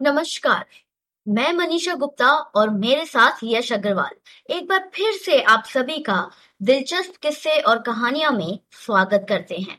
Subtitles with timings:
[0.00, 0.64] नमस्कार,
[1.26, 6.30] मैं मनीषा गुप्ता और मेरे साथ यश अग्रवाल। एक बार फिर से आप सभी का
[6.60, 9.78] दिलचस्प किस्से और कहानियाँ में स्वागत करते हैं।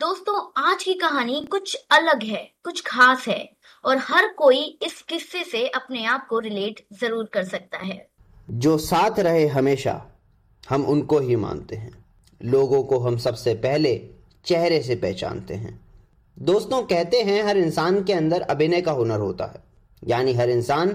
[0.00, 5.44] दोस्तों, आज की कहानी कुछ अलग है, कुछ खास है और हर कोई इस किस्से
[5.44, 8.08] से अपने आप को रिलेट ज़रूर कर सकता है।
[8.50, 10.00] जो साथ रहे हमेशा,
[10.70, 12.04] हम उनको ही मानते हैं।
[12.40, 13.96] लोगों को हम सबसे पहले
[14.44, 15.81] चेहरे से पहचानते हैं।
[16.36, 19.62] दोस्तों कहते हैं हर इंसान के अंदर अभिनय का हुनर होता है।
[20.02, 20.94] यानी हर इंसान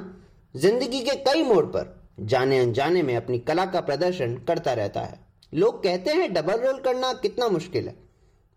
[0.55, 5.20] ज़िंदगी के कई मोड़ पर जाने अनजाने में अपनी कला का प्रदर्शन करता रहता है।
[5.54, 7.95] लोग कहते हैं डबल रोल करना कितना मुश्किल है,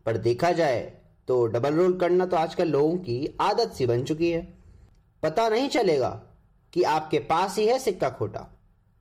[0.06, 0.80] पर देखा जाए
[1.28, 4.42] तो डबल रोल करना तो आजकल लोगों की आदत सी बन चुकी है।
[5.22, 6.08] पता नहीं चलेगा
[6.72, 8.46] कि आपके पास ही है सिक्का खोटा।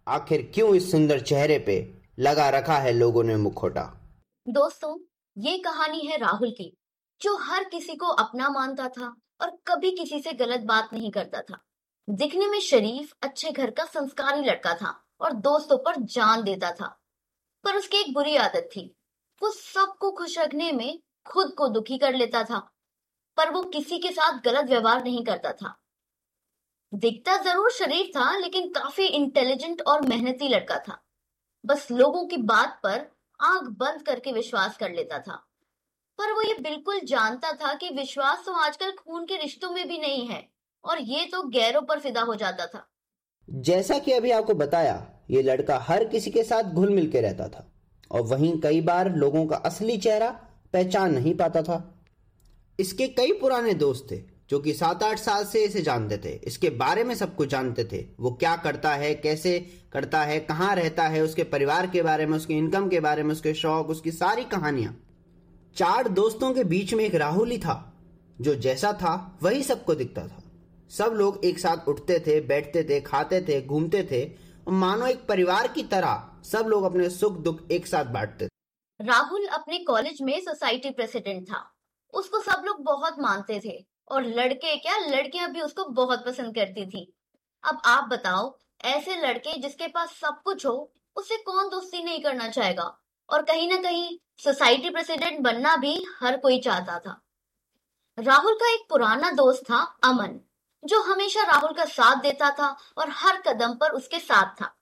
[0.08, 1.78] आखिर क्यों इस सुंदर चेहरे पे
[2.20, 3.84] लगा रखा है लोगों ने मुखोटा
[4.48, 4.98] दोस्तों,
[5.38, 6.76] ये कहानी है राहुल की।
[7.22, 11.42] जो हर किसी को अपना मानता था और कभी किसी से गलत बात नहीं करता
[11.42, 11.66] था।
[12.10, 16.88] दिखने में शरीफ, अच्छे घर का संस्कारी लड़का था और दोस्तों पर जान देता था।
[17.64, 18.96] पर उसकी एक बुरी आदत थी।
[19.42, 22.60] वो सबको खुश रखने में खुद को दुखी कर लेता था,
[23.38, 25.80] पर वो किसी के साथ गलत व्यवहार नहीं करता था।
[26.94, 31.04] दिखता ज़रूर शरीफ था, लेकिन काफ़ी इंटेलिजेंट और मेहनती लड़का था।
[31.66, 35.49] बस लोगों की बात पर आँख बंद करके विश्वास कर लेता था।
[36.20, 39.98] पर वो ये बिल्कुल जानता था कि विश्वास तो आजकल खून के रिश्तों में भी
[39.98, 40.44] नहीं है,
[40.84, 42.86] और ये तो गैरों पर फिदा हो जाता था।
[43.48, 47.48] जैसा कि अभी आपको बताया, ये लड़का हर किसी के साथ घुल मिल के रहता
[47.48, 47.66] था,
[48.12, 50.30] और वहीं कई बार लोगों का असली चेहरा
[50.74, 51.84] पहचान नहीं पाता था।
[52.80, 56.70] इसके कई पुराने दोस्त थे, जो कि सात आठ साल से इसे जानते थे। इसके
[56.78, 59.60] बारे में सब कुछ जानते थे। वो क्या करता है, कैसे
[59.94, 63.32] करता है, कहाँ रहता है, उसके परिवार के बारे में, उसके इनकम के बारे में,
[63.32, 64.98] उसके शौक, उसकी सारी कहानियाँ।
[65.76, 67.94] चार दोस्तों के बीच में एक राहुल ही था,
[68.42, 70.44] जो जैसा था, वही सबको दिखता था।
[70.90, 74.26] सब लोग एक साथ उठते थे, बैठते थे, खाते थे, घूमते थे।
[74.68, 79.06] और मानो एक परिवार की तरह सब लोग अपने सुख दुख एक साथ बांटते थे।
[79.06, 81.72] राहुल अपने कॉलेज में सोसाइटी प्रेसिडेंट था।
[82.14, 86.86] उसको सब लोग बहुत मानते थे, और लड़के क्या, लड़कियाँ भी उसको बहुत पसंद करती
[86.86, 87.14] थी।
[87.64, 92.50] अब आप बताओ, ऐसे लड़के जिसके पास सब कुछ हो, उसे कौन दोस्ती नहीं करना
[92.50, 92.99] चाहेगा?
[93.30, 97.22] और कहीं ना कहीं सोसाइटी प्रेसिडेंट बनना भी हर कोई चाहता था।
[98.18, 100.40] राहुल का एक पुराना दोस्त था, अमन,
[100.84, 104.76] जो हमेशा राहुल का साथ देता था और हर कदम पर उसके साथ था।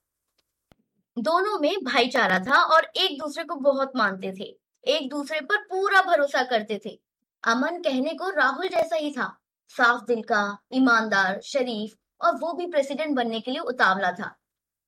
[1.18, 6.02] दोनों में भाईचारा था और एक दूसरे को बहुत मानते थे, एक दूसरे पर पूरा
[6.02, 7.00] भरोसा करते थे।
[7.44, 12.68] अमन कहने को राहुल जैसा ही था, साफ़ दिल का, ईमानदार, शरीफ और वो भी
[12.68, 14.36] प्रेसिडेंट बनने के लिए उतावला था।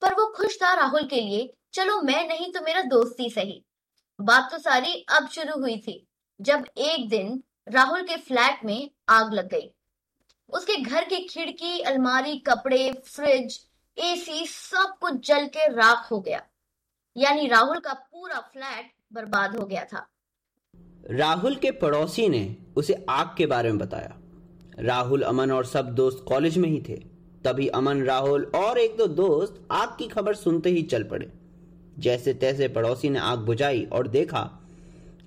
[0.02, 3.63] पर वो खुश था राहुल के लिए चलो मैं नहीं तो मेरा दोस्त ही सही।
[4.19, 6.07] बात तो सारी अब शुरू हुई थी,
[6.40, 9.69] जब एक दिन राहुल के फ्लैट में आग लग गई।
[10.50, 13.59] उसके घर की खिड़की, अलमारी, कपड़े, फ्रिज,
[13.97, 16.41] एसी सब कुछ जल के राख हो गया।
[17.16, 20.07] यानी राहुल का पूरा फ्लैट बर्बाद हो गया था।
[21.09, 24.16] राहुल के पड़ोसी ने उसे आग के बारे में बताया।
[24.80, 26.96] राहुल, अमन और सब दोस्त कॉलेज में ही थे।
[27.46, 31.39] तभी अमन, राहुल और एक दो दोस्त आग की खबर सुनते ही चल पड़े।
[32.00, 34.42] जैसे तैसे पड़ोसी ने आग बुझाई और देखा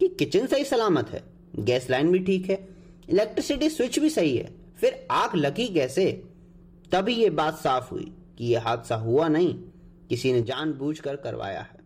[0.01, 1.23] कि किचन सही सलामत है,
[1.57, 2.67] गैस लाइन भी ठीक है,
[3.09, 4.49] इलेक्ट्रिसिटी स्विच भी सही है,
[4.81, 6.11] फिर आग लगी कैसे?
[6.93, 9.55] तभी ये बात साफ़ हुई कि यह हादसा हुआ नहीं,
[10.09, 11.81] किसी ने जानबूझकर करवाया है।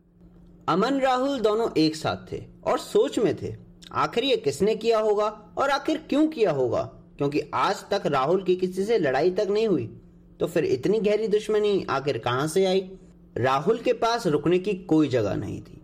[0.68, 3.54] अमन, राहुल दोनों एक साथ थे और सोच में थे,
[3.92, 6.82] आखिर ये किसने किया होगा और आखिर क्यों किया होगा?
[7.18, 9.88] क्योंकि आज तक राहुल की किसी से लड़ाई तक नहीं हुई
[10.40, 12.80] तो फिर इतनी गहरी दुश्मनी आखिर कहाँ से आई?
[13.38, 15.80] राहुल के पास रुकने की कोई जगह नहीं थी।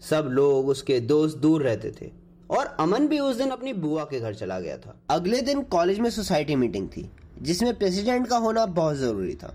[0.00, 2.10] सब लोग उसके दोस्त दूर रहते थे
[2.50, 5.98] और अमन भी उस दिन अपनी बुआ के घर चला गया था। अगले दिन कॉलेज
[5.98, 7.10] में सोसाइटी मीटिंग थी,
[7.42, 9.54] जिसमें प्रेसिडेंट का होना बहुत ज़रूरी था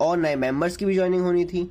[0.00, 1.70] और नए मेंबर्स की भी ज्वाइनिंग होनी थी।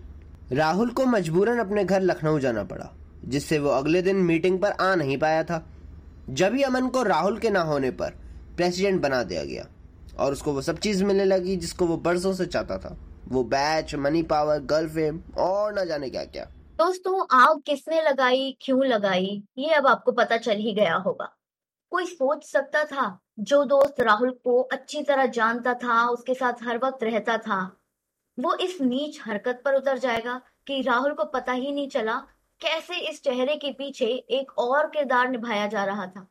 [0.51, 2.91] राहुल को मजबूरन अपने घर लखनऊ जाना पड़ा,
[3.25, 5.65] जिससे वो अगले दिन मीटिंग पर आ नहीं पाया था।
[6.29, 8.13] जब ही अमन को राहुल के ना होने पर
[8.57, 9.67] प्रेसिडेंट बना दिया गया
[10.19, 13.95] और उसको वो सब चीज़ मिलने लगी जिसको वो बरसों से चाहता था। वो बैच
[13.95, 16.45] मनी पावर गर्लफ्रेंड और न जाने क्या क्या
[16.79, 21.35] दोस्तों, आग किसने लगाई, क्यों लगाई, ये अब आपको पता चल ही गया होगा।
[21.91, 26.77] कोई सोच सकता था, जो दोस्त राहुल को अच्छी तरह जानता था, उसके साथ हर
[26.77, 27.77] वक्त रहता था।
[28.39, 32.17] वो इस नीच हरकत पर उतर जाएगा कि राहुल को पता ही नहीं चला
[32.61, 36.27] कैसे इस चेहरे के पीछे एक और किरदार निभाया जा रहा था।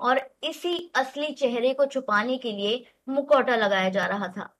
[0.00, 4.57] और इसी असली चेहरे को छुपाने के लिए मुखौटा लगाया जा रहा था।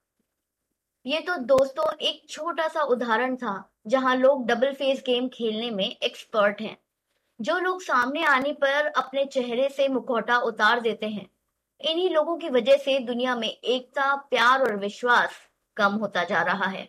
[1.09, 5.85] ये तो दोस्तों एक छोटा सा उदाहरण था, जहाँ लोग डबल फेस गेम खेलने में
[5.85, 6.77] एक्सपर्ट हैं।
[7.41, 11.27] जो लोग सामने आने पर अपने चेहरे से मुखौटा उतार देते हैं।
[11.81, 15.31] इन्हीं लोगों की वजह से दुनिया में एकता, प्यार और विश्वास
[15.77, 16.89] कम होता जा रहा है।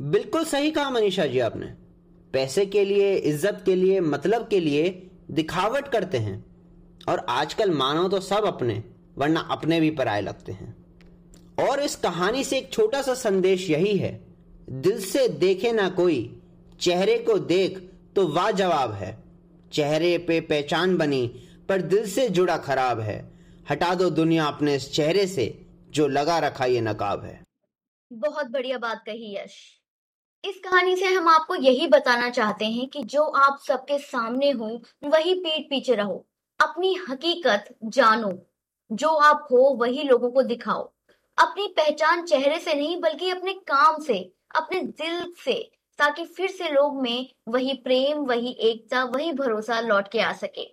[0.00, 1.66] बिल्कुल सही कहा मनीषा जी आपने।
[2.34, 4.90] पैसे के लिए, इज़्ज़त के लिए मतलब के लिए
[5.30, 6.38] दिखावट करते हैं।
[7.08, 8.84] और आजकल मानो तो सब अपने,
[9.18, 10.81] वरना अपने भी पराए लगते हैं।
[11.60, 14.24] और इस कहानी से एक छोटा सा संदेश यही है।
[14.70, 16.42] दिल से देखे ना कोई,
[16.80, 19.22] चेहरे को देख तो वाह जवाब है।
[19.72, 23.32] चेहरे पे पहचान बनी, पर दिल से जुड़ा खराब है।
[23.70, 27.42] हटा दो दुनिया अपने इस चेहरे से, जो लगा रखा ये नकाब है।
[28.12, 29.78] बहुत बढ़िया बात कही यश।
[30.44, 34.82] इस कहानी से हम आपको यही बताना चाहते हैं कि जो आप सबके सामने हो,
[35.04, 36.26] वही पीठ पीछे रहो।
[36.60, 38.46] अपनी हकीकत जानो।
[38.92, 40.91] जो आप हो, वही लोगों को दिखाओ।
[41.38, 46.68] अपनी पहचान चेहरे से नहीं, बल्कि अपने काम से, अपने दिल से, ताकि फिर से
[46.68, 50.64] लोग में वही प्रेम, वही एकता, वही भरोसा लौट के आ सके।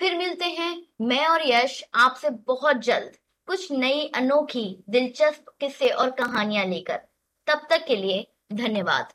[0.00, 3.16] फिर मिलते हैं मैं और यश आपसे बहुत जल्द,
[3.46, 7.00] कुछ नई अनोखी, दिलचस्प किस्से और कहानियाँ लेकर।
[7.46, 9.12] तब तक के लिए धन्यवाद।